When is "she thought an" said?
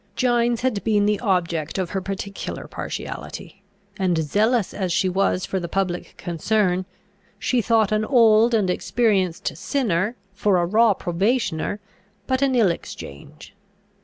7.37-8.03